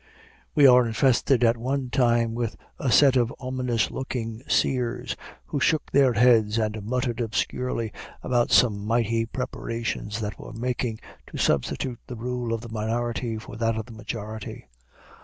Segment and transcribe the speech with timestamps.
[0.55, 5.91] We were infested at one time with a set of ominous looking seers, who shook
[5.91, 7.93] their heads and muttered obscurely
[8.23, 13.55] about some mighty preparations that were making to substitute the rule of the minority for
[13.57, 14.67] that of the majority.